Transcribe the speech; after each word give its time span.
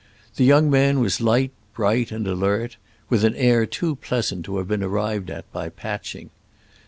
The 0.35 0.43
young 0.43 0.67
man 0.67 0.99
was 0.99 1.21
light 1.21 1.51
bright 1.75 2.11
and 2.11 2.25
alert—with 2.27 3.23
an 3.23 3.35
air 3.35 3.67
too 3.67 3.97
pleasant 3.97 4.43
to 4.45 4.57
have 4.57 4.67
been 4.67 4.81
arrived 4.81 5.29
at 5.29 5.45
by 5.53 5.69
patching. 5.69 6.31